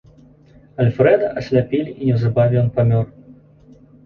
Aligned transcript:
Альфрэда 0.85 1.27
асляпілі 1.41 1.93
і 1.93 2.03
неўзабаве 2.09 2.55
ён 2.63 2.73
памёр. 2.81 3.05